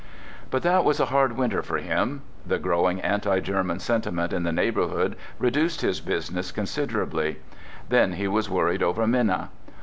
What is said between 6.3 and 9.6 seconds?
considerably. Then he was worried over Minna.